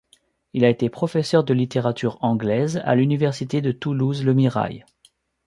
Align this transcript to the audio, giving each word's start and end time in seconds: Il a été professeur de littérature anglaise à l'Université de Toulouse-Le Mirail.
Il 0.53 0.65
a 0.65 0.69
été 0.69 0.89
professeur 0.89 1.43
de 1.43 1.53
littérature 1.53 2.17
anglaise 2.21 2.81
à 2.85 2.95
l'Université 2.95 3.61
de 3.61 3.71
Toulouse-Le 3.71 4.33
Mirail. 4.33 4.83